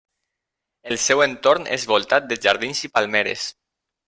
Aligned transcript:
El 0.91 0.97
seu 1.03 1.21
entorn 1.25 1.69
és 1.77 1.85
voltat 1.93 2.27
de 2.33 2.39
jardins 2.47 2.83
i 2.89 2.93
palmeres. 2.97 3.47